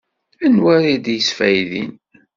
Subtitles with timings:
[0.45, 1.91] Anwa ara d-yesfaydin?